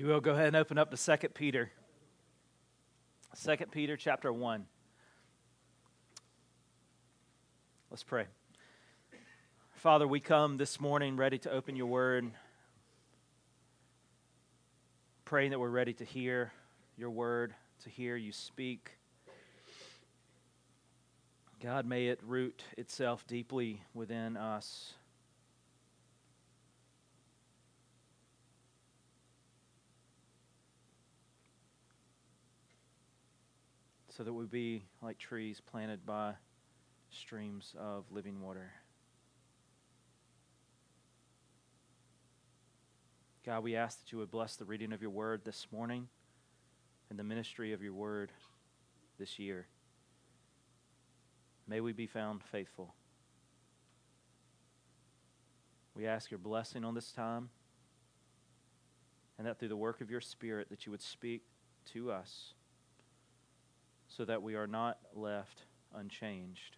[0.00, 1.70] you will, go ahead and open up to 2 Peter.
[3.44, 4.64] 2 Peter chapter 1.
[7.90, 8.24] Let's pray.
[9.74, 12.30] Father, we come this morning ready to open your word,
[15.26, 16.50] praying that we're ready to hear
[16.96, 18.92] your word, to hear you speak.
[21.62, 24.94] God, may it root itself deeply within us.
[34.20, 36.34] So that we be like trees planted by
[37.08, 38.70] streams of living water.
[43.46, 46.06] God, we ask that you would bless the reading of your word this morning
[47.08, 48.30] and the ministry of your word
[49.18, 49.68] this year.
[51.66, 52.94] May we be found faithful.
[55.94, 57.48] We ask your blessing on this time
[59.38, 61.40] and that through the work of your Spirit that you would speak
[61.94, 62.52] to us
[64.16, 65.62] so that we are not left
[65.94, 66.76] unchanged.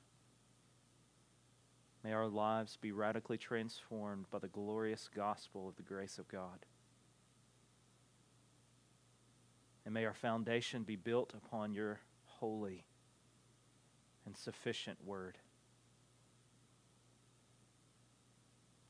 [2.05, 6.67] May our lives be radically transformed by the glorious gospel of the grace of God.
[9.85, 12.85] And may our foundation be built upon your holy
[14.27, 15.39] and sufficient word.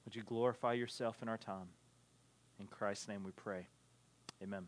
[0.04, 1.68] Would you glorify yourself in our time?
[2.58, 3.66] In Christ's name we pray.
[4.42, 4.66] Amen.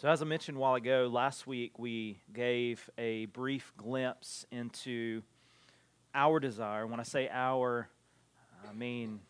[0.00, 5.20] So, as I mentioned a while ago, last week we gave a brief glimpse into
[6.14, 6.86] our desire.
[6.86, 7.86] When I say our,
[8.66, 9.20] I mean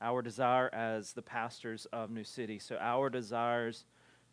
[0.00, 2.58] our desire as the pastors of New City.
[2.58, 3.84] So, our desires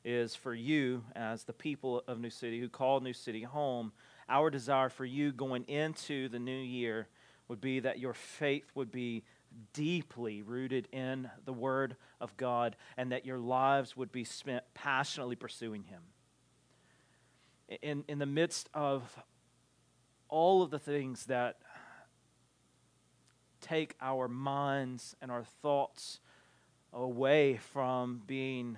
[0.04, 3.92] is for you, as the people of New City who call New City home,
[4.28, 7.08] our desire for you going into the new year
[7.50, 9.24] would be that your faith would be
[9.74, 15.36] deeply rooted in the Word of God and that your lives would be spent passionately
[15.36, 16.02] pursuing Him.
[17.82, 19.18] In, in the midst of
[20.28, 21.58] all of the things that
[23.62, 26.20] take our minds and our thoughts
[26.94, 28.78] away from being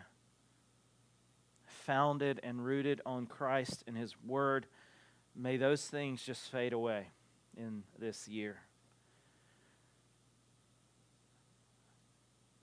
[1.65, 4.67] founded and rooted on Christ and His Word,
[5.35, 7.07] may those things just fade away
[7.57, 8.59] in this year.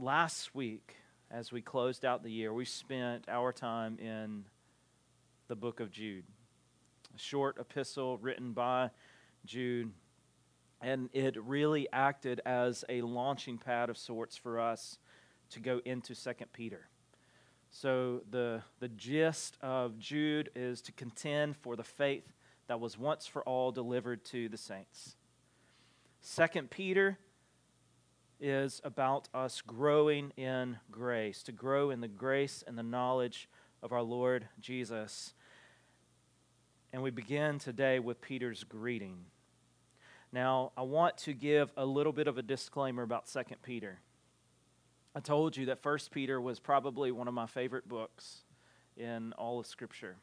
[0.00, 0.96] Last week,
[1.30, 4.44] as we closed out the year, we spent our time in
[5.48, 6.24] the book of Jude,
[7.14, 8.90] a short epistle written by
[9.44, 9.92] Jude.
[10.80, 14.98] And it really acted as a launching pad of sorts for us
[15.50, 16.88] to go into Second Peter.
[17.72, 22.32] So, the, the gist of Jude is to contend for the faith
[22.66, 25.16] that was once for all delivered to the saints.
[26.20, 27.18] Second Peter
[28.40, 33.48] is about us growing in grace, to grow in the grace and the knowledge
[33.82, 35.34] of our Lord Jesus.
[36.92, 39.26] And we begin today with Peter's greeting.
[40.32, 44.00] Now, I want to give a little bit of a disclaimer about 2 Peter.
[45.14, 48.42] I told you that 1 Peter was probably one of my favorite books
[48.96, 50.16] in all of Scripture.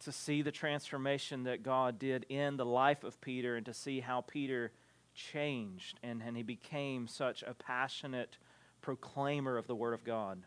[0.00, 4.00] To see the transformation that God did in the life of Peter and to see
[4.00, 4.72] how Peter
[5.14, 8.38] changed and, and he became such a passionate
[8.80, 10.42] proclaimer of the Word of God.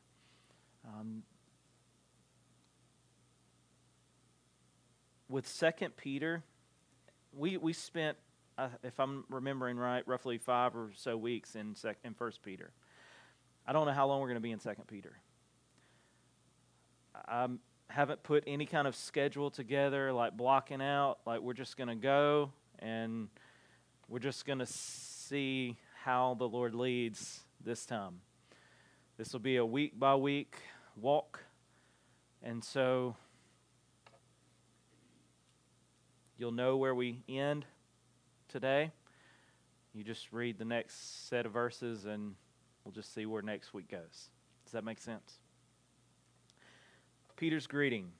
[0.86, 1.24] Um,
[5.30, 6.44] with Second Peter,
[7.34, 8.18] we, we spent,
[8.58, 12.72] uh, if I'm remembering right, roughly five or so weeks in, sec, in First Peter.
[13.68, 15.18] I don't know how long we're going to be in Second Peter.
[17.28, 17.47] I
[17.90, 21.96] haven't put any kind of schedule together, like blocking out, like we're just going to
[21.96, 23.30] go and–
[24.07, 28.21] we're just going to see how the Lord leads this time.
[29.17, 30.57] This will be a week by week
[30.95, 31.43] walk.
[32.43, 33.16] And so
[36.38, 37.66] you'll know where we end
[38.47, 38.91] today.
[39.93, 42.35] You just read the next set of verses and
[42.84, 44.29] we'll just see where next week goes.
[44.66, 45.40] Does that make sense?
[47.37, 48.11] Peter's greeting.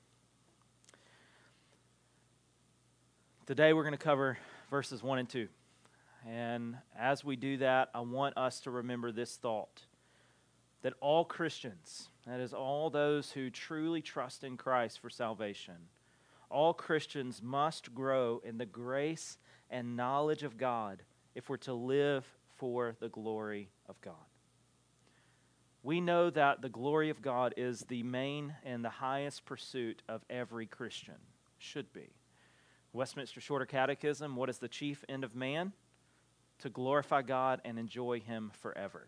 [3.46, 4.40] Today we're going to cover
[4.72, 5.48] verses 1 and 2.
[6.28, 9.82] And as we do that, I want us to remember this thought
[10.82, 15.76] that all Christians, that is, all those who truly trust in Christ for salvation,
[16.50, 19.38] all Christians must grow in the grace
[19.70, 21.02] and knowledge of God
[21.34, 22.26] if we're to live
[22.56, 24.14] for the glory of God.
[25.82, 30.24] We know that the glory of God is the main and the highest pursuit of
[30.30, 31.16] every Christian,
[31.58, 32.10] should be.
[32.94, 35.74] Westminster Shorter Catechism, what is the chief end of man?
[36.60, 39.08] To glorify God and enjoy Him forever.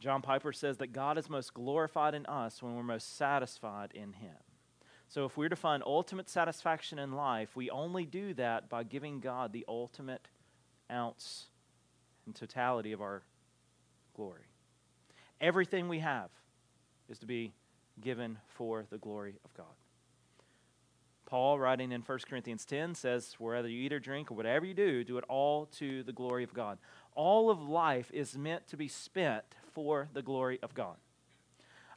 [0.00, 4.14] John Piper says that God is most glorified in us when we're most satisfied in
[4.14, 4.36] Him.
[5.08, 9.20] So, if we're to find ultimate satisfaction in life, we only do that by giving
[9.20, 10.26] God the ultimate
[10.90, 11.46] ounce
[12.26, 13.22] and totality of our
[14.16, 14.46] glory.
[15.40, 16.30] Everything we have
[17.08, 17.52] is to be
[18.00, 19.66] given for the glory of God.
[21.32, 24.74] Paul, writing in 1 Corinthians 10, says, Whether you eat or drink or whatever you
[24.74, 26.76] do, do it all to the glory of God.
[27.14, 29.42] All of life is meant to be spent
[29.72, 30.96] for the glory of God.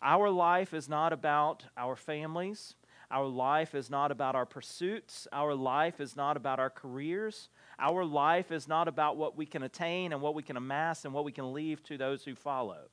[0.01, 2.75] Our life is not about our families.
[3.11, 5.27] Our life is not about our pursuits.
[5.33, 7.49] Our life is not about our careers.
[7.77, 11.13] Our life is not about what we can attain and what we can amass and
[11.13, 12.83] what we can leave to those who follow.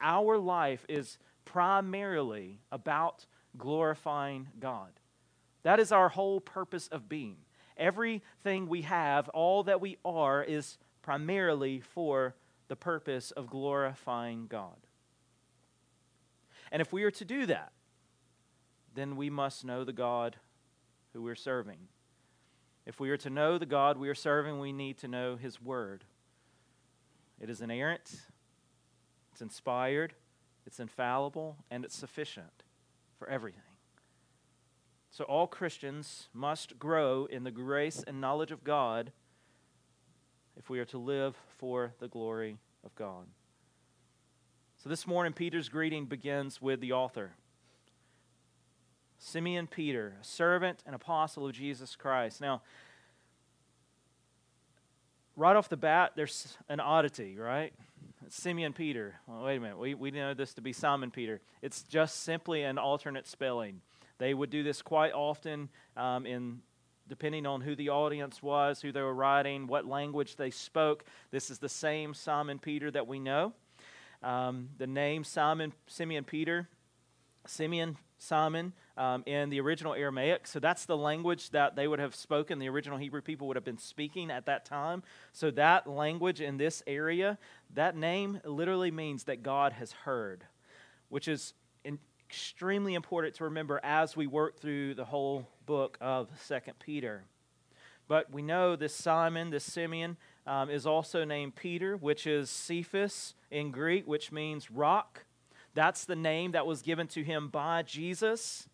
[0.00, 3.26] Our life is primarily about
[3.58, 4.99] glorifying God.
[5.62, 7.36] That is our whole purpose of being.
[7.76, 12.34] Everything we have, all that we are, is primarily for
[12.68, 14.76] the purpose of glorifying God.
[16.70, 17.72] And if we are to do that,
[18.94, 20.36] then we must know the God
[21.12, 21.78] who we're serving.
[22.86, 25.60] If we are to know the God we are serving, we need to know His
[25.60, 26.04] Word.
[27.40, 28.20] It is inerrant,
[29.32, 30.14] it's inspired,
[30.66, 32.62] it's infallible, and it's sufficient
[33.18, 33.62] for everything.
[35.10, 39.12] So all Christians must grow in the grace and knowledge of God
[40.56, 43.26] if we are to live for the glory of God.
[44.82, 47.32] So this morning, Peter's greeting begins with the author
[49.18, 52.40] Simeon Peter, a servant and apostle of Jesus Christ.
[52.40, 52.62] Now,
[55.36, 57.74] right off the bat, there's an oddity, right?
[58.28, 59.16] Simeon Peter.
[59.26, 59.78] Well, wait a minute.
[59.78, 61.40] We, we know this to be Simon Peter.
[61.60, 63.82] It's just simply an alternate spelling.
[64.20, 66.60] They would do this quite often um, in
[67.08, 71.04] depending on who the audience was, who they were writing, what language they spoke.
[71.32, 73.54] This is the same Simon Peter that we know.
[74.22, 76.68] Um, the name Simon Simeon Peter,
[77.46, 80.46] Simeon Simon um, in the original Aramaic.
[80.46, 82.58] So that's the language that they would have spoken.
[82.58, 85.02] The original Hebrew people would have been speaking at that time.
[85.32, 87.38] So that language in this area,
[87.74, 90.44] that name literally means that God has heard,
[91.08, 91.98] which is in,
[92.30, 97.24] extremely important to remember as we work through the whole book of Second Peter.
[98.06, 100.16] But we know this Simon, this Simeon,
[100.46, 105.24] um, is also named Peter, which is Cephas in Greek, which means rock.
[105.74, 108.68] That's the name that was given to him by Jesus.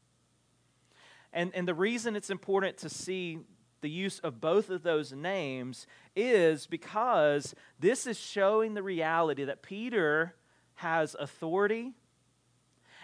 [1.32, 3.38] And, and the reason it's important to see
[3.81, 9.62] the use of both of those names is because this is showing the reality that
[9.62, 10.35] Peter
[10.75, 11.94] has authority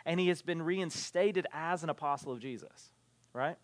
[0.05, 2.93] and he has been reinstated as an apostle of Jesus,
[3.33, 3.57] right?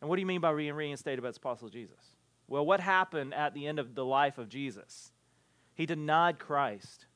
[0.00, 2.16] And what do you mean by being reinstated as apostle of Jesus?
[2.48, 5.12] Well, what happened at the end of the life of Jesus?
[5.74, 7.06] He denied Christ.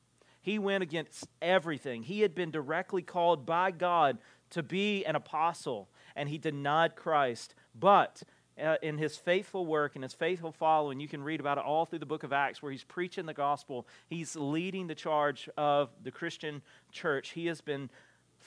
[0.41, 2.03] He went against everything.
[2.03, 4.17] He had been directly called by God
[4.51, 7.53] to be an apostle, and he denied Christ.
[7.75, 8.23] But
[8.61, 11.85] uh, in his faithful work and his faithful following, you can read about it all
[11.85, 13.87] through the book of Acts, where he's preaching the gospel.
[14.07, 16.61] He's leading the charge of the Christian
[16.91, 17.31] church.
[17.31, 17.89] He has been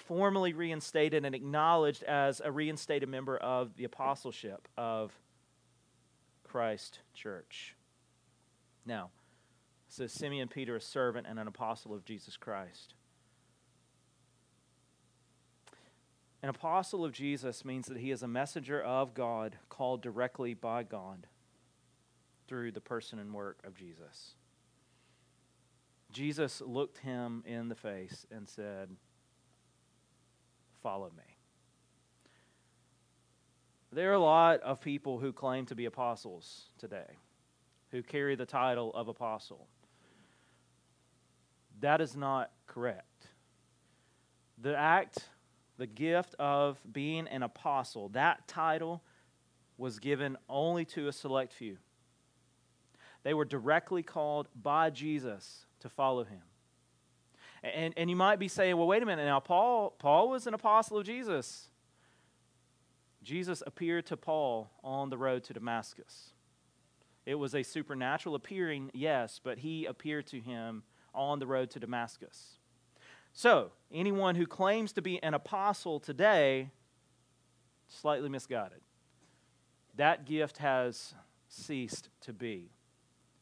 [0.00, 5.12] formally reinstated and acknowledged as a reinstated member of the apostleship of
[6.44, 7.76] Christ Church.
[8.85, 9.11] Now,
[9.88, 12.95] so Simeon Peter, a servant and an apostle of Jesus Christ.
[16.42, 20.83] An apostle of Jesus means that he is a messenger of God called directly by
[20.83, 21.26] God
[22.49, 24.35] through the person and work of Jesus.
[26.11, 28.88] Jesus looked him in the face and said,
[30.82, 31.37] follow me.
[33.92, 37.18] There are a lot of people who claim to be apostles today,
[37.90, 39.66] who carry the title of apostle.
[41.80, 43.26] That is not correct.
[44.58, 45.28] The act,
[45.76, 49.02] the gift of being an apostle, that title
[49.76, 51.78] was given only to a select few.
[53.22, 56.42] They were directly called by Jesus to follow him.
[57.62, 60.55] And, and you might be saying, well, wait a minute now, Paul, Paul was an
[60.55, 61.69] apostle of Jesus.
[63.23, 66.31] Jesus appeared to Paul on the road to Damascus.
[67.26, 71.81] It was a supernatural appearing, yes, but he appeared to him on the road to
[71.81, 72.57] Damascus.
[73.33, 76.71] So, anyone who claims to be an apostle today,
[77.88, 78.81] slightly misguided.
[79.97, 81.14] That gift has
[81.49, 82.71] ceased to be.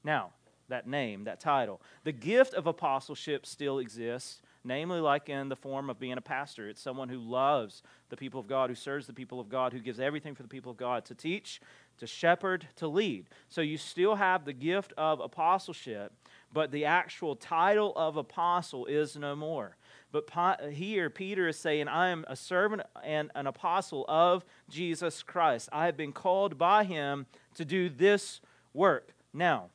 [0.03, 0.33] Now,
[0.69, 1.81] that name, that title.
[2.05, 6.69] The gift of apostleship still exists, namely, like in the form of being a pastor.
[6.69, 9.81] It's someone who loves the people of God, who serves the people of God, who
[9.81, 11.61] gives everything for the people of God to teach,
[11.99, 13.27] to shepherd, to lead.
[13.49, 16.13] So you still have the gift of apostleship,
[16.53, 19.77] but the actual title of apostle is no more.
[20.11, 20.31] But
[20.71, 25.69] here, Peter is saying, I am a servant and an apostle of Jesus Christ.
[25.73, 28.41] I have been called by him to do this
[28.73, 29.13] work.
[29.35, 29.69] Now,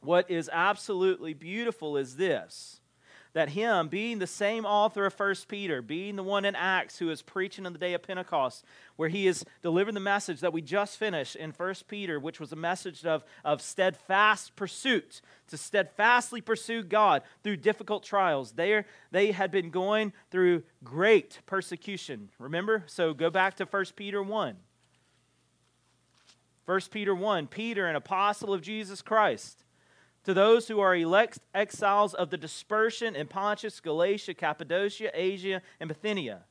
[0.00, 2.80] what is absolutely beautiful is this
[3.32, 7.10] that him, being the same author of First Peter, being the one in Acts who
[7.10, 8.64] is preaching on the day of Pentecost,
[8.96, 12.50] where he is delivering the message that we just finished in First Peter, which was
[12.50, 18.52] a message of, of steadfast pursuit, to steadfastly pursue God through difficult trials.
[18.52, 22.30] They, they had been going through great persecution.
[22.38, 22.82] Remember?
[22.86, 24.56] So go back to First Peter 1.
[26.64, 29.64] 1 Peter 1 Peter, an apostle of Jesus Christ
[30.24, 35.88] to those who are elect exiles of the dispersion in Pontus, Galatia, Cappadocia, Asia, and
[35.88, 36.44] Bithynia.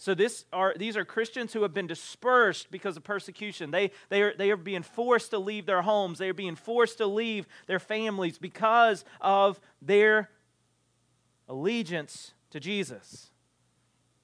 [0.00, 3.72] So this are, these are Christians who have been dispersed because of persecution.
[3.72, 6.18] They, they, are, they are being forced to leave their homes.
[6.18, 10.30] They are being forced to leave their families because of their
[11.48, 13.30] allegiance to Jesus.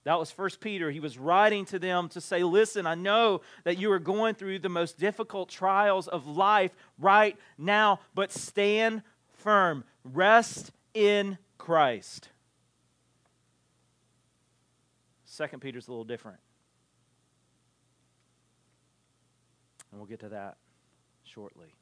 [0.04, 0.90] That was First Peter.
[0.90, 4.58] He was writing to them to say, Listen, I know that you are going through
[4.58, 9.84] the most difficult trials of life right now, but stand firm.
[10.04, 12.28] Rest in Christ.
[15.24, 16.38] Second Peter's a little different.
[19.90, 20.58] And we'll get to that
[21.24, 21.74] shortly.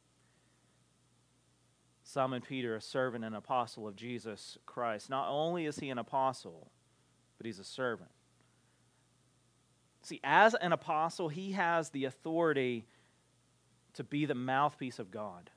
[2.04, 5.10] Simon Peter, a servant and apostle of Jesus Christ.
[5.10, 6.70] Not only is he an apostle,
[7.42, 8.12] but he's a servant.
[10.02, 12.86] See, as an apostle, he has the authority
[13.94, 15.50] to be the mouthpiece of God,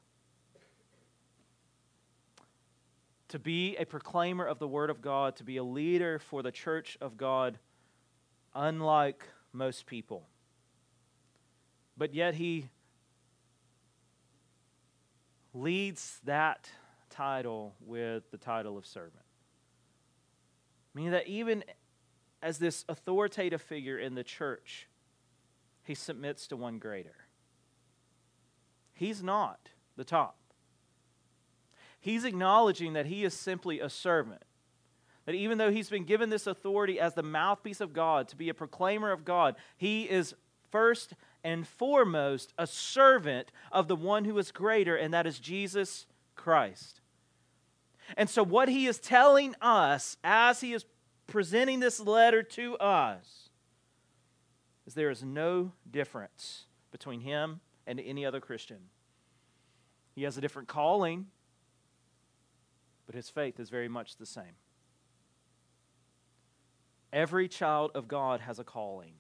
[3.28, 6.52] to be a proclaimer of the Word of God, to be a leader for the
[6.52, 7.60] church of God,
[8.56, 9.24] unlike
[9.54, 10.26] most people.
[11.96, 12.70] But yet, he
[15.54, 16.68] leads that
[17.12, 19.25] title with the title of servant.
[20.96, 21.64] Meaning that even
[22.42, 24.88] as this authoritative figure in the church,
[25.84, 27.16] he submits to one greater.
[28.94, 30.38] He's not the top.
[32.00, 34.44] He's acknowledging that he is simply a servant.
[35.26, 38.48] That even though he's been given this authority as the mouthpiece of God, to be
[38.48, 40.34] a proclaimer of God, he is
[40.72, 46.06] first and foremost a servant of the one who is greater, and that is Jesus
[46.36, 47.02] Christ.
[48.18, 50.86] And so, what he is telling us as he is
[51.28, 53.50] presenting this letter to us
[54.86, 58.78] is there is no difference between him and any other Christian.
[60.14, 61.28] He has a different calling,
[63.06, 64.56] but his faith is very much the same.
[67.12, 69.14] Every child of God has a calling.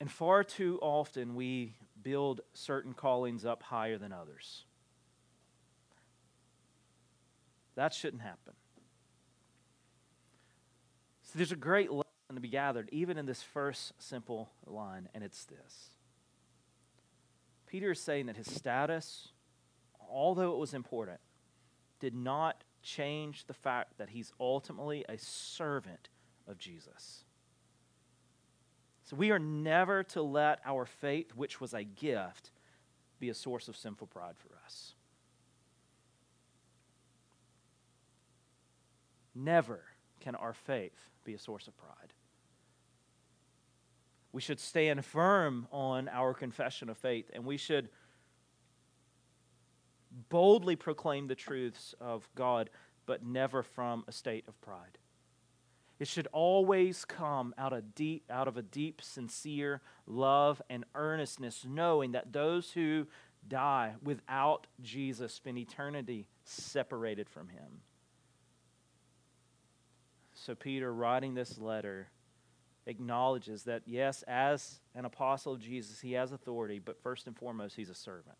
[0.00, 4.64] And far too often we build certain callings up higher than others.
[7.74, 8.52] That shouldn't happen.
[11.24, 15.24] So there's a great lesson to be gathered, even in this first simple line, and
[15.24, 15.90] it's this
[17.66, 19.30] Peter is saying that his status,
[20.08, 21.18] although it was important,
[21.98, 26.08] did not change the fact that he's ultimately a servant
[26.46, 27.23] of Jesus.
[29.04, 32.50] So we are never to let our faith, which was a gift,
[33.20, 34.94] be a source of sinful pride for us.
[39.34, 39.82] Never
[40.20, 42.12] can our faith be a source of pride.
[44.32, 47.88] We should stand firm on our confession of faith, and we should
[50.28, 52.70] boldly proclaim the truths of God,
[53.06, 54.98] but never from a state of pride.
[55.98, 61.64] It should always come out of deep out of a deep sincere love and earnestness
[61.68, 63.06] knowing that those who
[63.46, 67.80] die without Jesus spend eternity separated from him.
[70.34, 72.08] So, Peter, writing this letter,
[72.86, 77.76] acknowledges that, yes, as an apostle of Jesus, he has authority, but first and foremost,
[77.76, 78.36] he's a servant.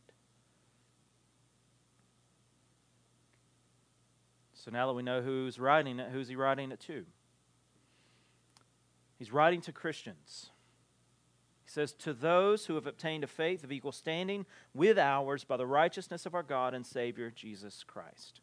[4.53, 7.05] So now that we know who's writing it, who's he writing it to?
[9.25, 10.51] He's writing to Christians.
[11.65, 15.57] He says, To those who have obtained a faith of equal standing with ours by
[15.57, 18.43] the righteousness of our God and Savior, Jesus Christ.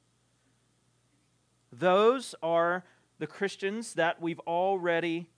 [1.71, 2.83] Those are
[3.19, 5.29] the Christians that we've already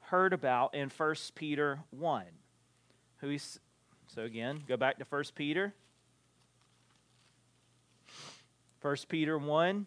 [0.00, 2.24] heard about in 1 Peter 1.
[3.18, 3.60] Who he's,
[4.06, 5.74] so again, go back to 1 Peter.
[8.80, 9.86] 1 Peter 1.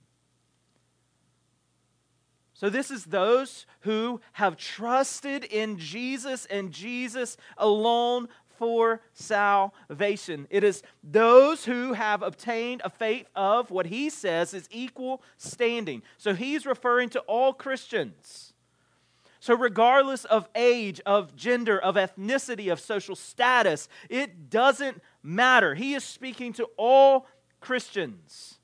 [2.61, 8.27] So, this is those who have trusted in Jesus and Jesus alone
[8.59, 10.45] for salvation.
[10.51, 16.03] It is those who have obtained a faith of what he says is equal standing.
[16.19, 18.53] So, he's referring to all Christians.
[19.39, 25.73] So, regardless of age, of gender, of ethnicity, of social status, it doesn't matter.
[25.73, 27.25] He is speaking to all
[27.59, 28.59] Christians.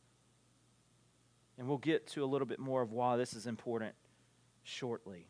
[1.57, 3.95] And we'll get to a little bit more of why this is important
[4.63, 5.27] shortly.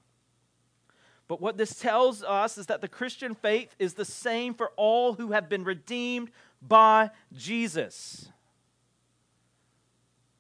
[1.28, 5.14] But what this tells us is that the Christian faith is the same for all
[5.14, 6.32] who have been redeemed
[6.62, 8.30] by Jesus.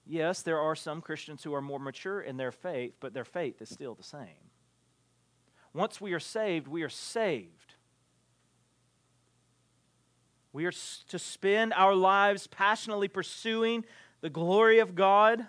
[0.05, 3.61] Yes, there are some Christians who are more mature in their faith, but their faith
[3.61, 4.51] is still the same.
[5.73, 7.75] Once we are saved, we are saved.
[10.53, 10.71] We are
[11.09, 13.83] to spend our lives passionately pursuing
[14.21, 15.45] the glory of God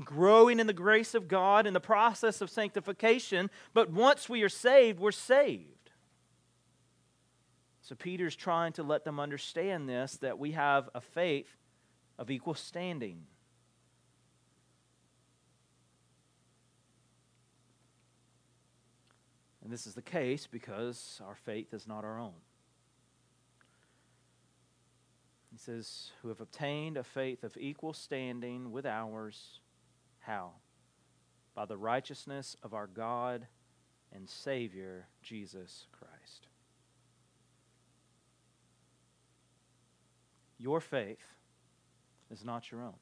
[0.00, 4.48] growing in the grace of God in the process of sanctification, but once we are
[4.48, 5.66] saved, we're saved.
[7.82, 11.56] So Peter's trying to let them understand this that we have a faith
[12.18, 13.24] of equal standing.
[19.62, 22.34] And this is the case because our faith is not our own.
[25.50, 29.60] He says, Who have obtained a faith of equal standing with ours
[30.22, 30.52] how?
[31.54, 33.46] By the righteousness of our God
[34.14, 36.46] and Savior, Jesus Christ.
[40.58, 41.24] Your faith
[42.30, 42.94] is not your own.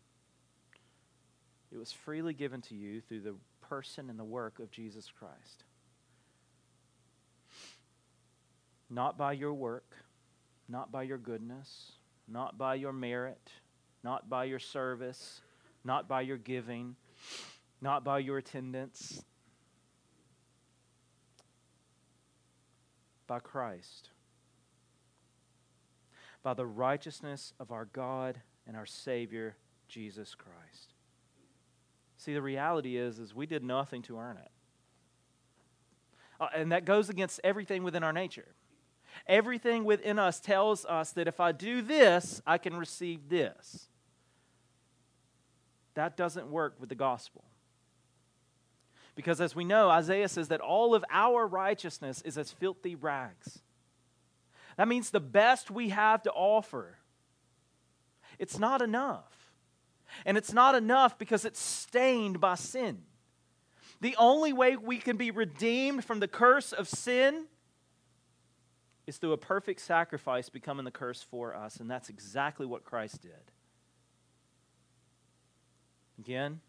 [1.70, 5.64] It was freely given to you through the person and the work of Jesus Christ.
[8.88, 9.95] Not by your work,
[10.68, 11.92] not by your goodness,
[12.26, 13.50] not by your merit,
[14.02, 15.42] not by your service,
[15.84, 16.97] not by your giving,
[17.80, 19.25] not by your attendance,
[23.26, 24.11] by Christ,
[26.43, 29.56] by the righteousness of our God and our Savior,
[29.89, 30.95] Jesus Christ.
[32.17, 34.50] See, the reality is, is we did nothing to earn it.
[36.39, 38.54] Uh, and that goes against everything within our nature.
[39.26, 43.89] Everything within us tells us that if I do this, I can receive this.
[45.94, 47.44] That doesn't work with the gospel.
[49.14, 53.60] Because as we know, Isaiah says that all of our righteousness is as filthy rags.
[54.76, 56.96] That means the best we have to offer,
[58.38, 59.52] it's not enough.
[60.24, 63.02] And it's not enough because it's stained by sin.
[64.00, 67.44] The only way we can be redeemed from the curse of sin
[69.06, 71.76] is through a perfect sacrifice becoming the curse for us.
[71.76, 73.52] And that's exactly what Christ did.
[76.21, 76.61] Again,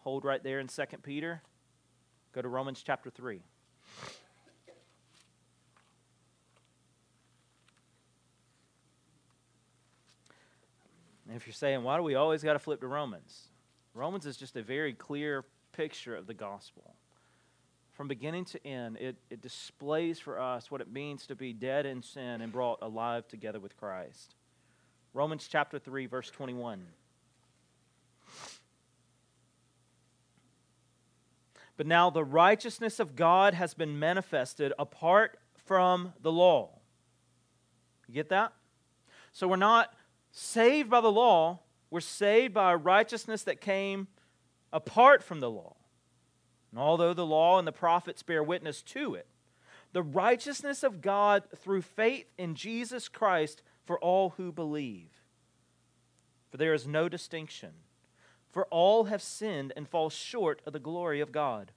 [0.00, 1.40] hold right there in 2 Peter.
[2.32, 3.40] Go to Romans chapter 3.
[11.28, 13.50] And if you're saying, why do we always got to flip to Romans?
[13.94, 16.96] Romans is just a very clear picture of the gospel.
[17.92, 21.86] From beginning to end, it, it displays for us what it means to be dead
[21.86, 24.34] in sin and brought alive together with Christ.
[25.14, 26.84] Romans chapter 3, verse 21.
[31.78, 36.70] But now the righteousness of God has been manifested apart from the law.
[38.08, 38.52] You get that?
[39.32, 39.94] So we're not
[40.32, 44.08] saved by the law, we're saved by a righteousness that came
[44.72, 45.76] apart from the law.
[46.72, 49.28] And although the law and the prophets bear witness to it,
[49.92, 55.10] the righteousness of God through faith in Jesus Christ for all who believe.
[56.50, 57.70] For there is no distinction
[58.50, 61.72] for all have sinned and fall short of the glory of God,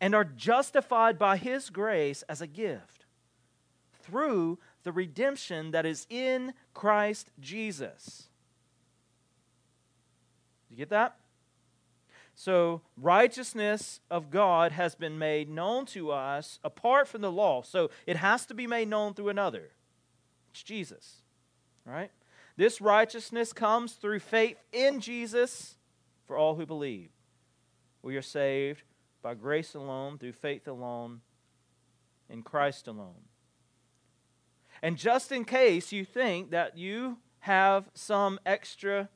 [0.00, 3.06] and are justified by His grace as a gift
[4.02, 8.28] through the redemption that is in Christ Jesus.
[10.70, 11.16] You get that?
[12.34, 17.60] So, righteousness of God has been made known to us apart from the law.
[17.60, 19.70] So, it has to be made known through another.
[20.52, 21.16] It's Jesus.
[21.84, 22.10] Right?
[22.60, 25.76] This righteousness comes through faith in Jesus
[26.26, 27.08] for all who believe.
[28.02, 28.82] We are saved
[29.22, 31.22] by grace alone, through faith alone,
[32.28, 33.24] in Christ alone.
[34.82, 39.08] And just in case you think that you have some extra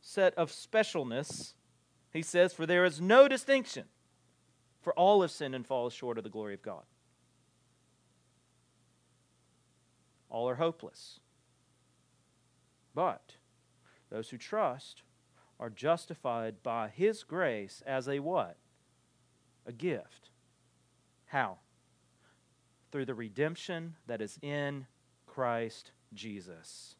[0.00, 1.54] set of specialness,
[2.12, 3.84] he says, For there is no distinction,
[4.82, 6.82] for all have sinned and fall short of the glory of God.
[10.28, 11.20] All are hopeless.
[12.94, 13.36] But
[14.10, 15.02] those who trust
[15.58, 18.56] are justified by his grace as a what?
[19.66, 20.30] A gift.
[21.26, 21.58] How?
[22.90, 24.86] Through the redemption that is in
[25.26, 26.96] Christ Jesus.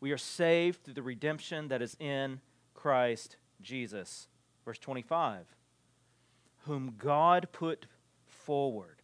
[0.00, 2.40] We are saved through the redemption that is in
[2.74, 4.28] Christ Jesus.
[4.64, 5.46] Verse 25
[6.66, 7.86] Whom God put
[8.26, 9.02] forward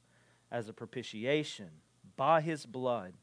[0.51, 1.71] as a propitiation
[2.17, 3.15] by his blood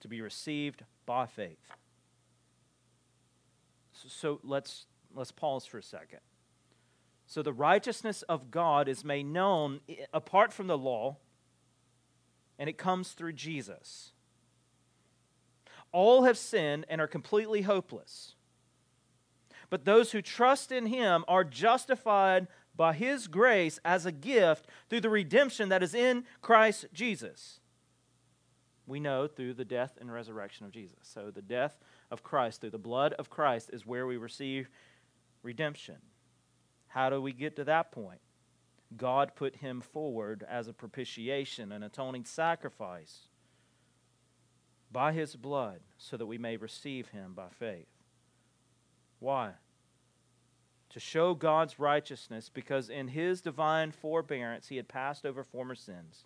[0.00, 1.70] to be received by faith.
[3.92, 6.20] So, let's, let's pause for a second.
[7.30, 9.78] So the righteousness of God is made known
[10.12, 11.18] apart from the law,
[12.58, 14.10] and it comes through Jesus.
[15.92, 18.34] All have sinned and are completely hopeless.
[19.70, 25.02] But those who trust in him are justified by his grace as a gift through
[25.02, 27.59] the redemption that is in Christ Jesus
[28.90, 30.98] we know through the death and resurrection of Jesus.
[31.02, 31.78] So the death
[32.10, 34.68] of Christ, through the blood of Christ, is where we receive
[35.42, 35.96] redemption.
[36.88, 38.20] How do we get to that point?
[38.96, 43.28] God put him forward as a propitiation, an atoning sacrifice
[44.90, 47.86] by his blood, so that we may receive him by faith.
[49.20, 49.52] Why?
[50.88, 56.24] To show God's righteousness, because in his divine forbearance he had passed over former sins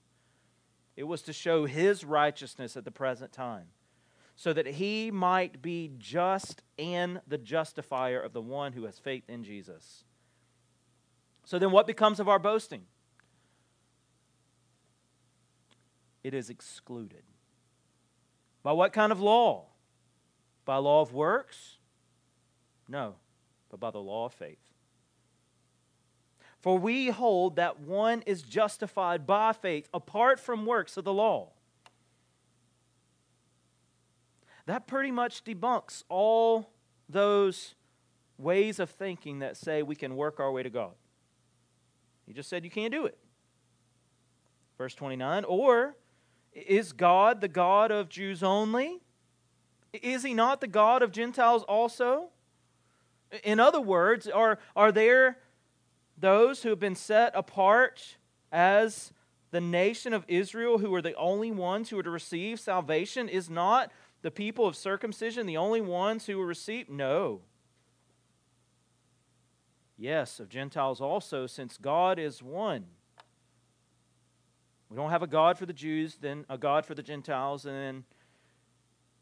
[0.96, 3.66] it was to show his righteousness at the present time,
[4.37, 9.28] so that he might be just and the justifier of the one who has faith
[9.28, 10.04] in Jesus.
[11.44, 12.83] So then, what becomes of our boasting?
[16.22, 17.22] It is excluded.
[18.62, 19.66] By what kind of law?
[20.64, 21.76] By law of works?
[22.88, 23.16] No,
[23.70, 24.63] but by the law of faith.
[26.64, 31.50] For we hold that one is justified by faith apart from works of the law.
[34.64, 36.70] That pretty much debunks all
[37.07, 37.74] those
[38.38, 40.92] ways of thinking that say we can work our way to God.
[42.27, 43.18] He just said you can't do it.
[44.79, 45.96] Verse 29 Or
[46.55, 49.03] is God the God of Jews only?
[49.92, 52.31] Is he not the God of Gentiles also?
[53.42, 55.37] In other words, are, are there
[56.24, 58.16] those who have been set apart
[58.50, 59.12] as
[59.50, 63.50] the nation of Israel, who are the only ones who are to receive salvation, is
[63.50, 66.88] not the people of circumcision the only ones who will receive?
[66.88, 67.42] No.
[69.98, 72.87] Yes, of Gentiles also, since God is one.
[74.88, 77.74] We don't have a God for the Jews, then a God for the Gentiles, and
[77.74, 78.04] then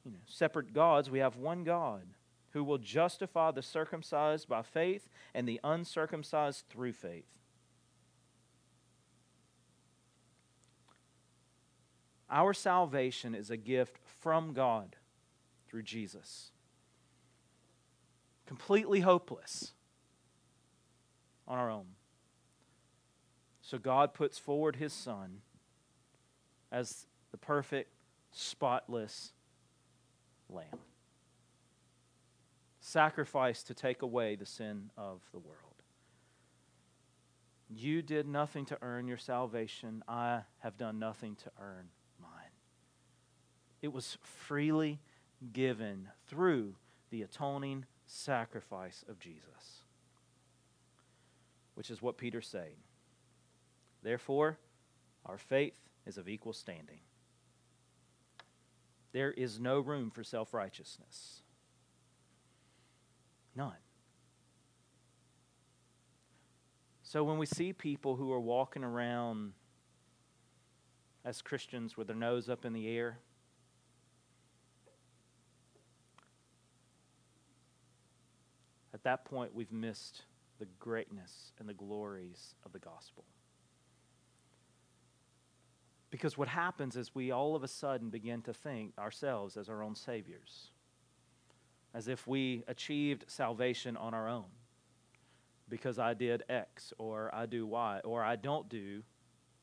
[0.04, 1.10] you know, separate gods.
[1.10, 2.04] We have one God
[2.52, 7.38] who will justify the circumcised by faith and the uncircumcised through faith.
[12.30, 14.96] Our salvation is a gift from God
[15.68, 16.50] through Jesus.
[18.46, 19.72] Completely hopeless
[21.46, 21.86] on our own.
[23.60, 25.40] So God puts forward his Son
[26.70, 27.92] as the perfect,
[28.30, 29.32] spotless
[30.48, 30.78] Lamb
[32.92, 35.57] sacrifice to take away the sin of the world.
[37.68, 40.05] You did nothing to earn your salvation.
[40.07, 41.88] I have done nothing to earn
[42.20, 42.52] mine.
[43.81, 45.00] It was freely
[45.52, 46.74] given through
[47.11, 49.85] the atoning sacrifice of Jesus,
[51.74, 52.76] which is what Peter's saying.
[54.02, 54.59] Therefore,
[55.24, 57.00] our faith is of equal standing.
[59.12, 61.41] There is no room for self righteousness.
[63.54, 63.76] None.
[67.02, 69.52] So when we see people who are walking around
[71.24, 73.18] as Christians with their nose up in the air,
[78.94, 80.22] at that point we've missed
[80.58, 83.24] the greatness and the glories of the gospel.
[86.10, 89.82] Because what happens is we all of a sudden begin to think ourselves as our
[89.82, 90.71] own saviors
[91.94, 94.46] as if we achieved salvation on our own
[95.68, 99.02] because I did X or I do Y or I don't do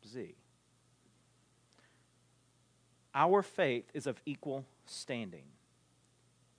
[0.07, 0.35] Z.
[3.13, 5.45] Our faith is of equal standing.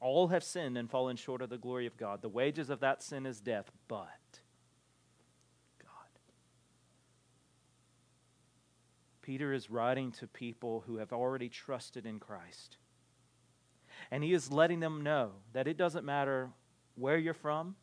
[0.00, 2.22] All have sinned and fallen short of the glory of God.
[2.22, 4.40] The wages of that sin is death, but
[5.82, 5.90] God.
[9.20, 12.78] Peter is writing to people who have already trusted in Christ.
[14.10, 16.50] And he is letting them know that it doesn't matter
[16.96, 17.76] where you're from.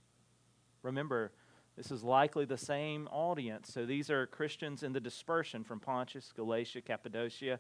[0.84, 1.32] Remember,
[1.76, 3.72] this is likely the same audience.
[3.72, 7.60] So these are Christians in the dispersion from Pontus, Galatia, Cappadocia,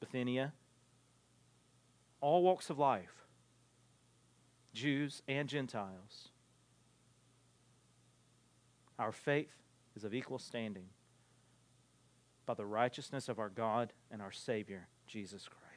[0.00, 0.52] Bithynia,
[2.20, 3.26] all walks of life,
[4.72, 6.30] Jews and Gentiles.
[8.98, 9.54] Our faith
[9.94, 10.86] is of equal standing
[12.46, 15.67] by the righteousness of our God and our Savior, Jesus Christ.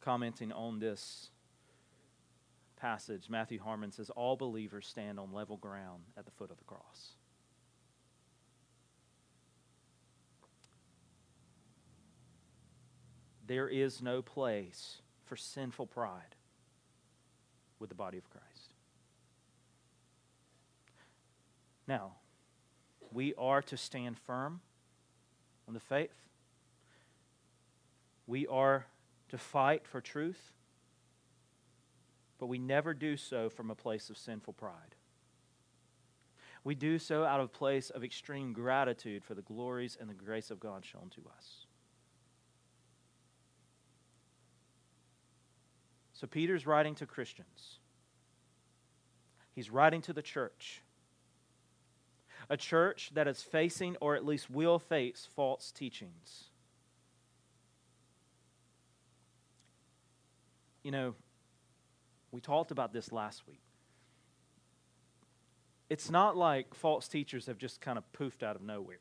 [0.00, 1.28] Commenting on this
[2.76, 6.64] passage, Matthew Harmon says, All believers stand on level ground at the foot of the
[6.64, 7.12] cross.
[13.46, 16.36] There is no place for sinful pride
[17.78, 18.74] with the body of Christ.
[21.88, 22.12] Now,
[23.12, 24.60] we are to stand firm
[25.66, 26.14] on the faith.
[28.28, 28.86] We are
[29.30, 30.52] to fight for truth,
[32.38, 34.96] but we never do so from a place of sinful pride.
[36.62, 40.14] We do so out of a place of extreme gratitude for the glories and the
[40.14, 41.66] grace of God shown to us.
[46.12, 47.78] So Peter's writing to Christians.
[49.52, 50.82] He's writing to the church
[52.50, 56.49] a church that is facing or at least will face false teachings.
[60.82, 61.14] You know,
[62.32, 63.60] we talked about this last week.
[65.88, 69.00] It's not like false teachers have just kind of poofed out of nowhere.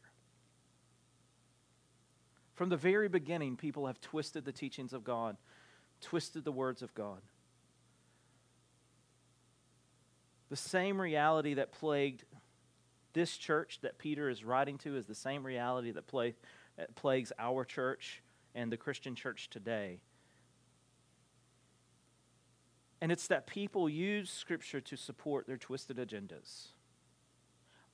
[2.55, 5.37] From the very beginning, people have twisted the teachings of God,
[6.01, 7.21] twisted the words of God.
[10.49, 12.25] The same reality that plagued
[13.13, 16.05] this church that Peter is writing to is the same reality that,
[16.95, 18.23] plagues our church
[18.55, 19.99] and the Christian church today.
[23.01, 26.67] And it's that people use Scripture to support their twisted agendas.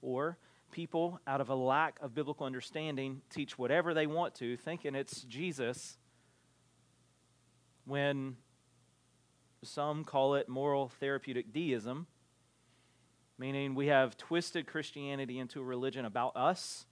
[0.02, 0.38] Or
[0.72, 5.22] people, out of a lack of biblical understanding, teach whatever they want to, thinking it's
[5.22, 5.98] Jesus,
[7.86, 8.38] when
[9.64, 12.08] some call it moral therapeutic deism
[13.38, 16.86] meaning we have twisted Christianity into a religion about us,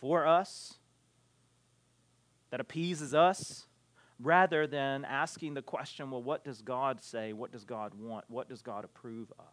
[0.00, 0.74] for us,
[2.50, 3.66] that appeases us,
[4.20, 7.32] rather than asking the question well, what does God say?
[7.32, 8.24] What does God want?
[8.28, 9.46] What does God approve of?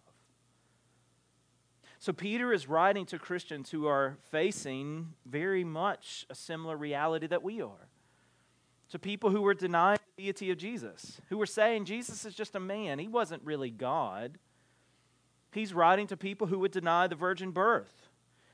[2.00, 7.44] So, Peter is writing to Christians who are facing very much a similar reality that
[7.44, 7.88] we are.
[8.90, 12.56] To people who were denying the deity of Jesus, who were saying Jesus is just
[12.56, 14.38] a man, he wasn't really God.
[15.54, 18.10] He's writing to people who would deny the virgin birth.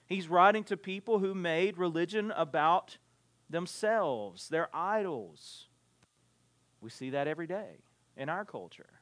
[0.06, 2.98] He's writing to people who made religion about
[3.50, 5.69] themselves, their idols.
[6.82, 7.80] We see that every day
[8.16, 9.00] in our culture.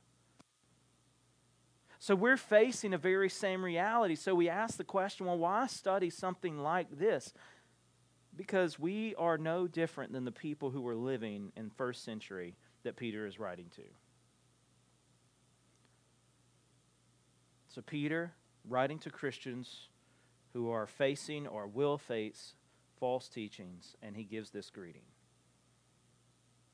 [1.99, 4.15] So we're facing a very same reality.
[4.15, 7.33] So we ask the question well, why study something like this?
[8.35, 12.95] Because we are no different than the people who were living in first century that
[12.95, 13.81] Peter is writing to.
[17.67, 18.33] So, Peter,
[18.67, 19.89] writing to Christians
[20.53, 22.53] who are facing or will face
[22.99, 25.03] false teachings, and he gives this greeting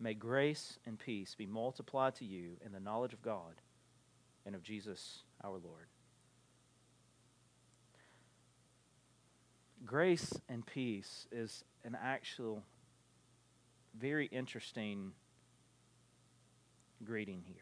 [0.03, 3.61] May grace and peace be multiplied to you in the knowledge of God
[4.45, 5.87] and of Jesus our Lord.
[9.85, 12.63] Grace and peace is an actual,
[13.97, 15.13] very interesting
[17.05, 17.55] greeting here.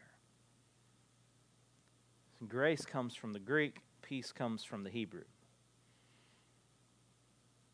[2.48, 5.26] Grace comes from the Greek, peace comes from the Hebrew.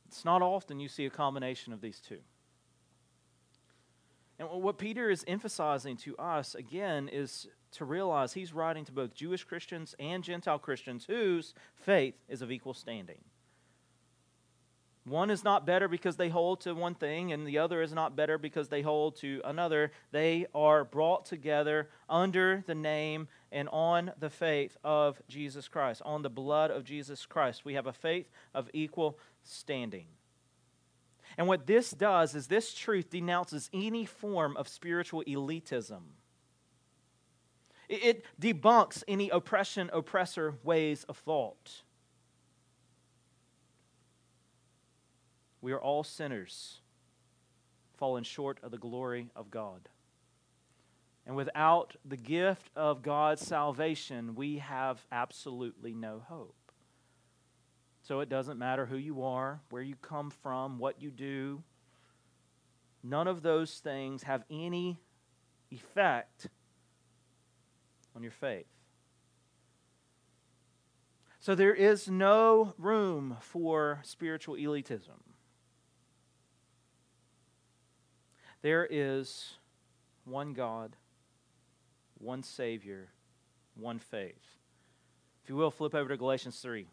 [0.09, 2.19] It's not often you see a combination of these two.
[4.39, 9.15] And what Peter is emphasizing to us, again, is to realize he's writing to both
[9.15, 13.19] Jewish Christians and Gentile Christians whose faith is of equal standing.
[15.05, 18.17] One is not better because they hold to one thing, and the other is not
[18.17, 19.93] better because they hold to another.
[20.11, 26.23] They are brought together under the name and on the faith of Jesus Christ, on
[26.23, 27.63] the blood of Jesus Christ.
[27.63, 30.07] We have a faith of equal standing.
[31.37, 36.01] And what this does is this truth denounces any form of spiritual elitism.
[37.87, 41.83] It debunks any oppression, oppressor ways of thought.
[45.61, 46.81] We are all sinners,
[47.97, 49.89] fallen short of the glory of God.
[51.25, 56.56] And without the gift of God's salvation, we have absolutely no hope.
[58.07, 61.61] So it doesn't matter who you are, where you come from, what you do.
[63.03, 65.01] None of those things have any
[65.71, 66.47] effect
[68.15, 68.65] on your faith.
[71.41, 75.19] So there is no room for spiritual elitism.
[78.61, 79.55] There is
[80.23, 80.95] one God,
[82.19, 83.09] one Savior,
[83.75, 84.55] one faith.
[85.43, 86.87] If you will, flip over to Galatians 3.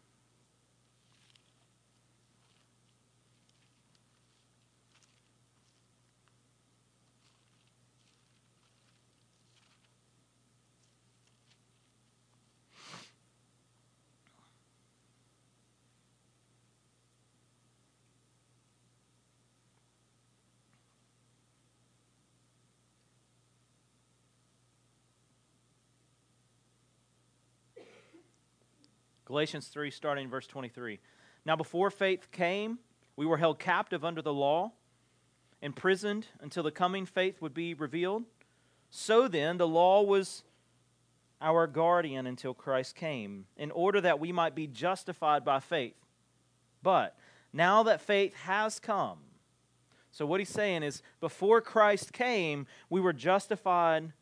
[29.25, 30.99] Galatians 3, starting in verse 23.
[31.45, 32.79] Now, before faith came,
[33.15, 34.71] we were held captive under the law,
[35.61, 38.23] imprisoned until the coming faith would be revealed.
[38.89, 40.43] So then, the law was
[41.41, 45.95] our guardian until Christ came, in order that we might be justified by faith.
[46.81, 47.17] But
[47.51, 49.17] now that faith has come,
[50.11, 54.13] so what he's saying is, before Christ came, we were justified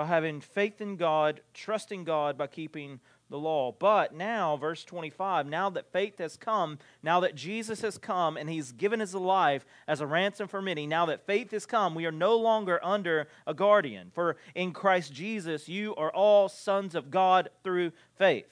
[0.00, 3.70] by having faith in God, trusting God by keeping the law.
[3.78, 8.48] But now, verse 25, now that faith has come, now that Jesus has come and
[8.48, 12.06] he's given his life as a ransom for many, now that faith has come, we
[12.06, 14.10] are no longer under a guardian.
[14.14, 18.48] For in Christ Jesus, you are all sons of God through faith.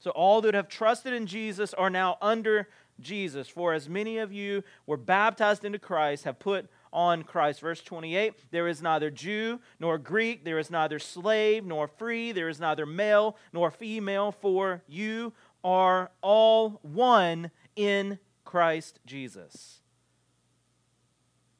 [0.00, 2.66] So all that have trusted in Jesus are now under
[2.98, 3.48] Jesus.
[3.48, 7.60] For as many of you were baptized into Christ, have put on Christ.
[7.60, 12.48] Verse 28 There is neither Jew nor Greek, there is neither slave nor free, there
[12.48, 19.80] is neither male nor female, for you are all one in Christ Jesus.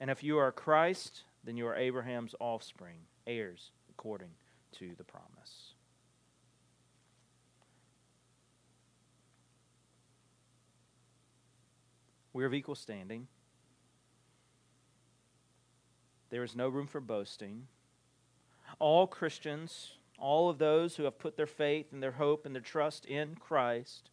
[0.01, 4.31] And if you are Christ, then you are Abraham's offspring, heirs according
[4.73, 5.75] to the promise.
[12.33, 13.29] We are of equal standing.
[16.35, 17.69] There is no room for boasting.
[18.81, 22.61] All Christians, all of those who have put their faith and their hope and their
[22.61, 24.11] trust in Christ,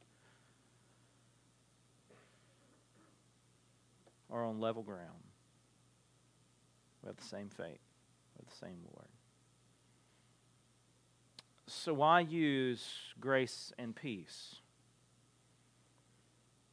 [4.29, 5.23] are on level ground.
[7.01, 7.81] We have the same faith,
[8.36, 9.07] we have the same Lord.
[11.65, 12.86] So, why use
[13.19, 14.57] grace and peace?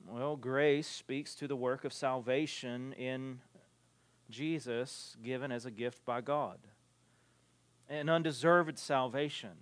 [0.07, 3.41] Well, grace speaks to the work of salvation in
[4.31, 6.59] Jesus given as a gift by God,
[7.89, 9.57] an undeserved salvation.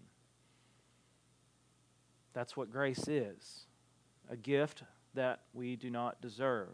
[2.32, 3.66] That's what grace is
[4.28, 4.82] a gift
[5.14, 6.68] that we do not deserve.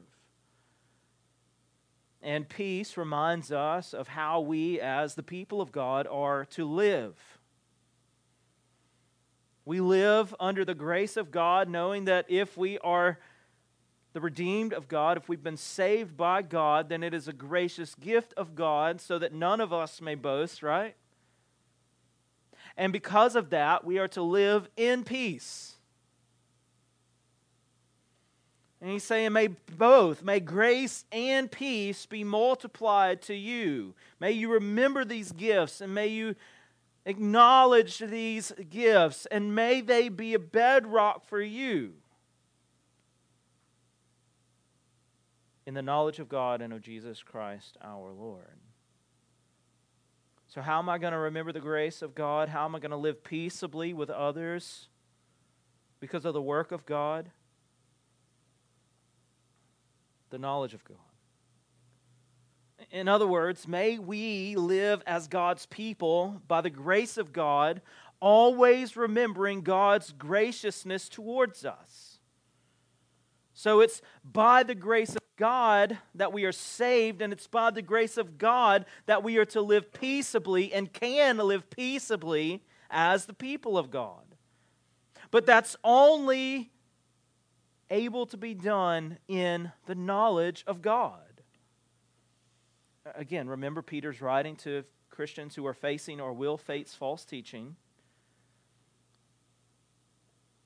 [2.22, 7.16] And peace reminds us of how we, as the people of God, are to live.
[9.64, 13.18] We live under the grace of God, knowing that if we are
[14.12, 17.94] the redeemed of God, if we've been saved by God, then it is a gracious
[17.94, 20.94] gift of God so that none of us may boast, right?
[22.76, 25.76] And because of that, we are to live in peace.
[28.80, 33.94] And he's saying, May both, may grace and peace be multiplied to you.
[34.20, 36.34] May you remember these gifts and may you
[37.06, 41.94] acknowledge these gifts and may they be a bedrock for you
[45.66, 48.58] in the knowledge of God and of Jesus Christ our Lord.
[50.48, 52.48] So, how am I going to remember the grace of God?
[52.48, 54.88] How am I going to live peaceably with others
[55.98, 57.30] because of the work of God?
[60.30, 60.98] The knowledge of God.
[62.90, 67.80] In other words, may we live as God's people by the grace of God,
[68.20, 72.18] always remembering God's graciousness towards us.
[73.54, 77.82] So it's by the grace of God that we are saved, and it's by the
[77.82, 83.34] grace of God that we are to live peaceably and can live peaceably as the
[83.34, 84.36] people of God.
[85.32, 86.70] But that's only
[87.90, 91.42] able to be done in the knowledge of God.
[93.16, 97.74] Again, remember Peter's writing to Christians who are facing or will face false teaching.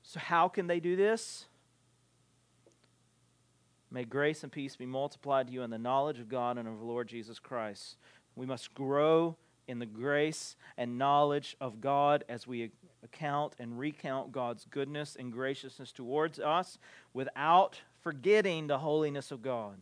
[0.03, 1.47] So, how can they do this?
[3.89, 6.79] May grace and peace be multiplied to you in the knowledge of God and of
[6.79, 7.97] the Lord Jesus Christ.
[8.35, 12.71] We must grow in the grace and knowledge of God as we
[13.03, 16.77] account and recount God's goodness and graciousness towards us
[17.13, 19.77] without forgetting the holiness of God.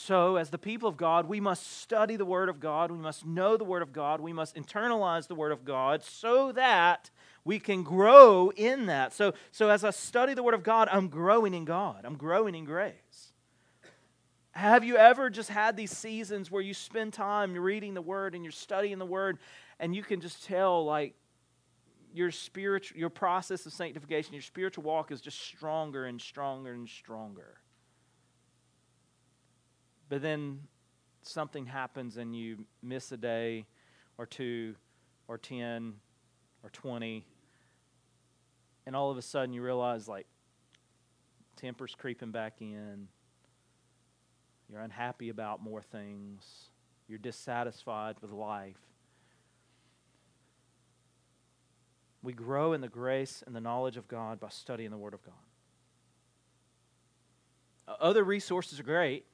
[0.00, 2.92] So, as the people of God, we must study the Word of God.
[2.92, 4.20] We must know the Word of God.
[4.20, 7.10] We must internalize the Word of God so that
[7.44, 9.12] we can grow in that.
[9.12, 12.54] So, so as I study the Word of God, I'm growing in God, I'm growing
[12.54, 13.32] in grace.
[14.52, 18.44] Have you ever just had these seasons where you spend time reading the Word and
[18.44, 19.38] you're studying the Word,
[19.80, 21.16] and you can just tell, like,
[22.14, 26.88] your spiritual, your process of sanctification, your spiritual walk is just stronger and stronger and
[26.88, 27.58] stronger.
[30.08, 30.60] But then
[31.22, 33.66] something happens and you miss a day
[34.16, 34.74] or two
[35.26, 35.94] or 10
[36.62, 37.24] or 20
[38.86, 40.26] and all of a sudden you realize like
[41.56, 43.08] temper's creeping back in.
[44.70, 46.70] You're unhappy about more things.
[47.06, 48.78] You're dissatisfied with life.
[52.22, 55.22] We grow in the grace and the knowledge of god by studying the word of
[55.22, 55.34] god.
[58.00, 59.26] Other resources are great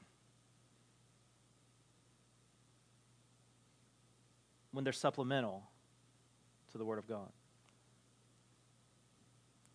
[4.74, 5.62] when they're supplemental
[6.72, 7.30] to the word of god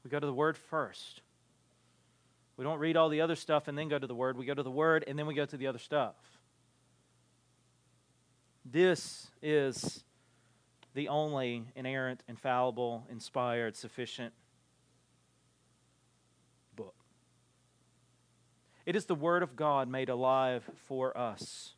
[0.04, 1.22] we go to the Word first.
[2.58, 4.38] We don't read all the other stuff and then go to the Word.
[4.38, 6.16] We go to the Word and then we go to the other stuff.
[8.66, 10.04] This is
[10.94, 14.34] the only inerrant, infallible, inspired, sufficient
[16.76, 16.96] book.
[18.86, 21.74] It is the Word of God made alive for us.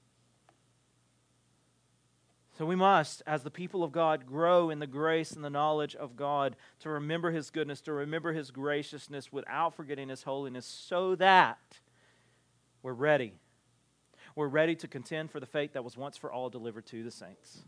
[2.61, 5.95] So we must, as the people of God, grow in the grace and the knowledge
[5.95, 11.15] of God to remember His goodness, to remember His graciousness without forgetting His holiness, so
[11.15, 11.57] that
[12.83, 13.33] we're ready.
[14.35, 17.09] We're ready to contend for the faith that was once for all delivered to the
[17.09, 17.63] saints.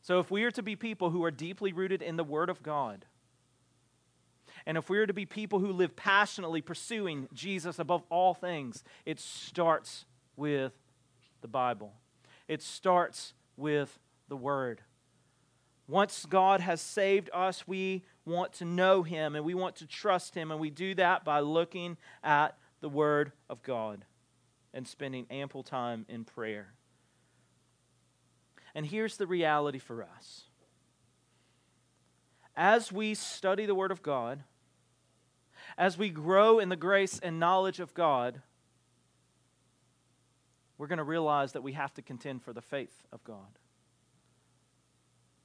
[0.00, 2.62] So if we are to be people who are deeply rooted in the Word of
[2.62, 3.04] God,
[4.64, 8.82] and if we are to be people who live passionately pursuing Jesus above all things,
[9.04, 10.72] it starts with
[11.42, 11.92] the Bible.
[12.48, 14.82] It starts with the Word.
[15.86, 20.34] Once God has saved us, we want to know Him and we want to trust
[20.34, 24.04] Him, and we do that by looking at the Word of God
[24.72, 26.74] and spending ample time in prayer.
[28.74, 30.44] And here's the reality for us
[32.56, 34.44] as we study the Word of God,
[35.76, 38.42] as we grow in the grace and knowledge of God,
[40.76, 43.58] we're going to realize that we have to contend for the faith of God.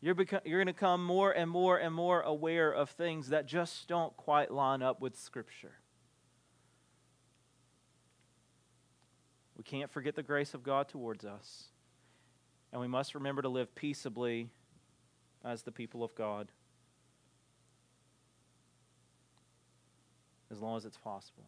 [0.02, 0.16] You're,
[0.46, 4.16] you're going to become more and more and more aware of things that just don't
[4.16, 5.74] quite line up with Scripture.
[9.58, 11.66] We can't forget the grace of God towards us.
[12.72, 14.50] And we must remember to live peaceably
[15.44, 16.52] as the people of God
[20.52, 21.46] as long as it's possible.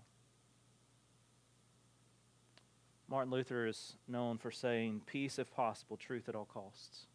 [3.11, 7.07] Martin Luther is known for saying, Peace if possible, truth at all costs.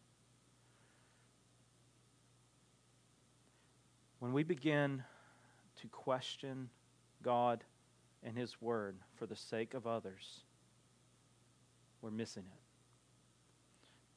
[4.19, 5.01] When we begin
[5.81, 6.69] to question
[7.23, 7.63] God
[8.21, 10.41] and His Word for the sake of others,
[12.03, 12.61] we're missing it.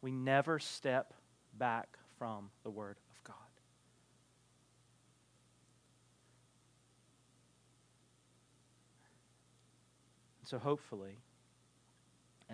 [0.03, 1.15] We never step
[1.57, 3.37] back from the Word of God.
[10.45, 11.17] So hopefully,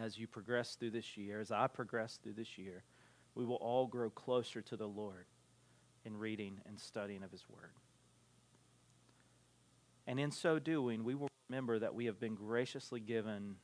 [0.00, 2.84] as you progress through this year, as I progress through this year,
[3.34, 5.26] we will all grow closer to the Lord
[6.04, 7.72] in reading and studying of His Word.
[10.06, 13.56] And in so doing, we will remember that we have been graciously given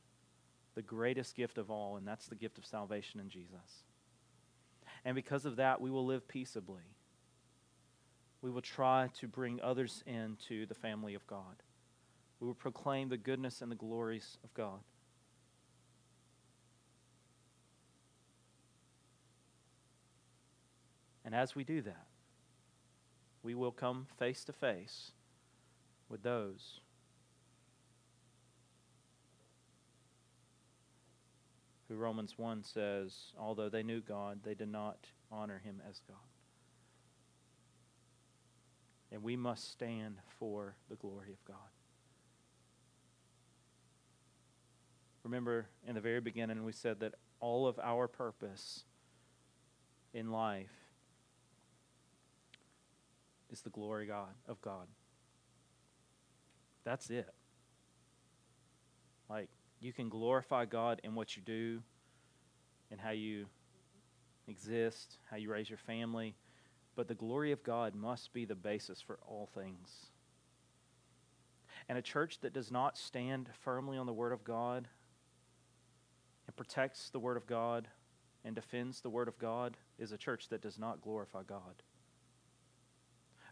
[0.75, 3.85] the greatest gift of all, and that's the gift of salvation in Jesus.
[5.05, 6.83] And because of that, we will live peaceably.
[8.41, 11.63] We will try to bring others into the family of God.
[12.39, 14.79] We will proclaim the goodness and the glories of God.
[21.25, 22.07] And as we do that,
[23.43, 25.11] we will come face to face
[26.09, 26.81] with those
[31.87, 34.97] who Romans 1 says, although they knew God, they did not
[35.31, 36.17] honor him as God.
[39.11, 41.57] And we must stand for the glory of God.
[45.23, 48.83] Remember, in the very beginning, we said that all of our purpose
[50.13, 50.82] in life
[53.53, 54.87] is the glory God of God.
[56.83, 57.29] That's it.
[59.29, 59.49] Like
[59.79, 61.81] you can glorify God in what you do
[62.91, 63.45] and how you
[64.47, 66.35] exist, how you raise your family,
[66.95, 70.07] but the glory of God must be the basis for all things.
[71.87, 74.87] And a church that does not stand firmly on the Word of God
[76.47, 77.87] and protects the Word of God
[78.43, 81.83] and defends the Word of God is a church that does not glorify God.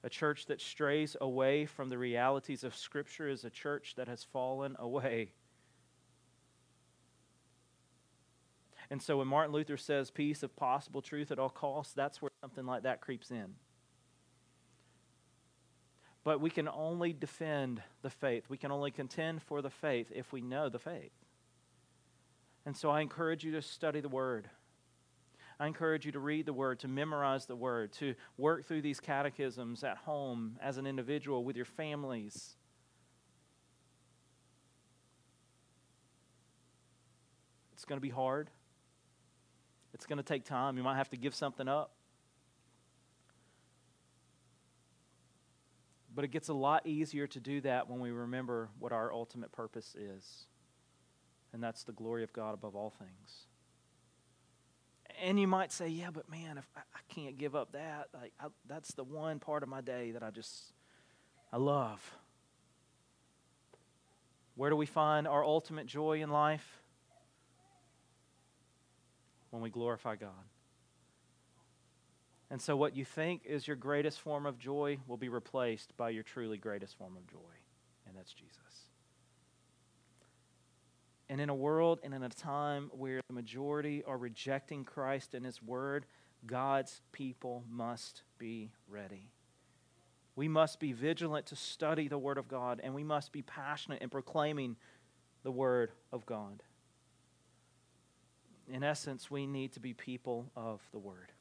[0.03, 4.23] A church that strays away from the realities of Scripture is a church that has
[4.23, 5.31] fallen away.
[8.89, 12.31] And so when Martin Luther says peace of possible truth at all costs, that's where
[12.41, 13.55] something like that creeps in.
[16.23, 18.45] But we can only defend the faith.
[18.49, 21.13] We can only contend for the faith if we know the faith.
[22.65, 24.49] And so I encourage you to study the Word.
[25.61, 28.99] I encourage you to read the Word, to memorize the Word, to work through these
[28.99, 32.55] catechisms at home as an individual with your families.
[37.73, 38.49] It's going to be hard.
[39.93, 40.77] It's going to take time.
[40.77, 41.91] You might have to give something up.
[46.15, 49.51] But it gets a lot easier to do that when we remember what our ultimate
[49.51, 50.45] purpose is.
[51.53, 53.45] And that's the glory of God above all things.
[55.21, 58.33] And you might say, yeah, but man, if I, I can't give up that, like
[58.39, 60.73] I, that's the one part of my day that I just
[61.53, 62.15] I love.
[64.55, 66.81] Where do we find our ultimate joy in life?
[69.49, 70.29] When we glorify God.
[72.49, 76.09] And so, what you think is your greatest form of joy will be replaced by
[76.09, 77.37] your truly greatest form of joy,
[78.05, 78.90] and that's Jesus.
[81.31, 85.45] And in a world and in a time where the majority are rejecting Christ and
[85.45, 86.05] His Word,
[86.45, 89.31] God's people must be ready.
[90.35, 94.01] We must be vigilant to study the Word of God, and we must be passionate
[94.01, 94.75] in proclaiming
[95.43, 96.63] the Word of God.
[98.67, 101.31] In essence, we need to be people of the Word,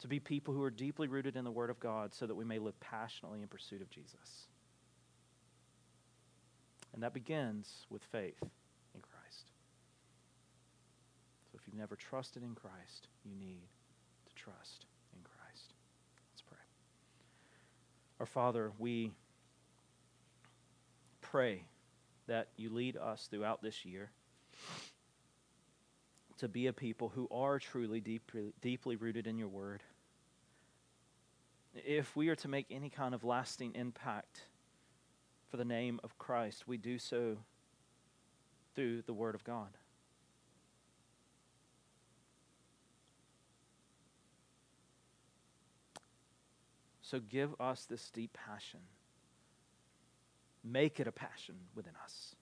[0.00, 2.44] to be people who are deeply rooted in the Word of God so that we
[2.44, 4.48] may live passionately in pursuit of Jesus.
[6.96, 9.50] And that begins with faith in Christ.
[11.44, 13.60] So if you've never trusted in Christ, you need
[14.26, 15.74] to trust in Christ.
[16.32, 16.56] Let's pray.
[18.18, 19.12] Our Father, we
[21.20, 21.64] pray
[22.28, 24.10] that you lead us throughout this year
[26.38, 29.82] to be a people who are truly deeply, deeply rooted in your word.
[31.74, 34.40] If we are to make any kind of lasting impact
[35.50, 37.38] for the name of Christ, we do so
[38.74, 39.76] through the Word of God.
[47.06, 48.80] So give us this deep passion.
[50.64, 52.34] Make it a passion within us.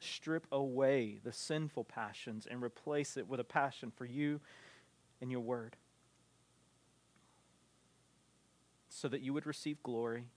[0.00, 4.40] Strip away the sinful passions and replace it with a passion for you
[5.20, 5.76] and your word
[9.02, 10.28] so that you would receive glory,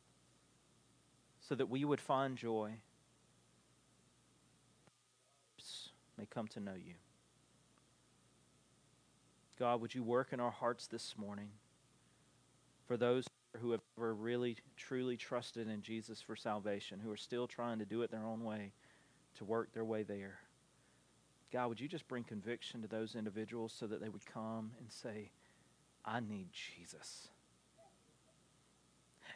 [1.39, 2.72] so that we would find joy,
[6.18, 6.95] may come to know you.
[9.59, 11.49] God, would you work in our hearts this morning
[12.88, 13.28] for those
[13.61, 17.86] who have never really, truly trusted in Jesus for salvation, who are still trying to
[17.86, 18.72] do it their own way,
[19.36, 20.39] to work their way there?
[21.53, 24.91] God, would you just bring conviction to those individuals so that they would come and
[24.91, 25.30] say,
[26.03, 27.28] I need Jesus.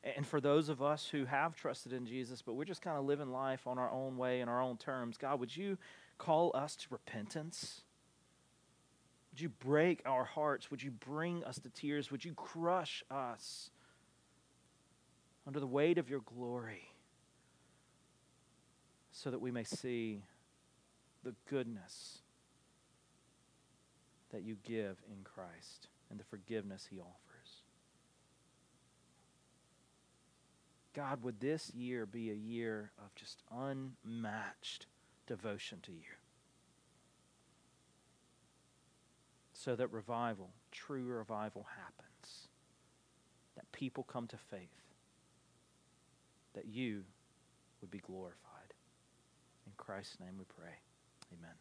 [0.03, 3.05] And for those of us who have trusted in Jesus, but we're just kind of
[3.05, 5.77] living life on our own way, in our own terms, God, would you
[6.17, 7.81] call us to repentance?
[9.31, 10.71] Would you break our hearts?
[10.71, 12.11] Would you bring us to tears?
[12.11, 13.71] Would you crush us
[15.45, 16.93] under the weight of your glory
[19.11, 20.23] so that we may see
[21.23, 22.19] the goodness
[24.31, 27.28] that you give in Christ and the forgiveness he offers?
[30.95, 34.87] God, would this year be a year of just unmatched
[35.27, 36.17] devotion to you?
[39.53, 42.47] So that revival, true revival, happens.
[43.55, 44.69] That people come to faith.
[46.53, 47.03] That you
[47.81, 48.73] would be glorified.
[49.65, 50.75] In Christ's name we pray.
[51.37, 51.55] Amen.